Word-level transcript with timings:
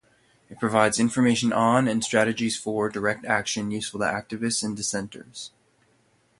It 0.49 0.59
provides 0.59 0.99
information 0.99 1.53
on 1.53 1.87
and 1.87 2.03
strategies 2.03 2.57
for 2.57 2.89
direct 2.89 3.23
action 3.23 3.69
useful 3.69 3.99
to 3.99 4.07
activists 4.07 4.63
and 4.63 4.75
dissenters. 4.75 5.51